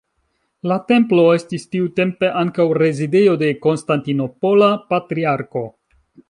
[0.69, 5.65] La templo estis tiutempe ankaŭ rezidejo de konstantinopola patriarko.